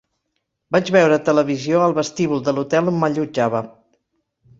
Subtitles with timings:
[0.75, 3.63] Vaig veure televisió al vestíbul de l'hotel on m'allotjava.